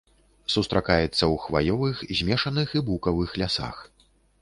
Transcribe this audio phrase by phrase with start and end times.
[0.53, 3.89] Сустракаецца ў хваёвых, змешаных і букавых лясах.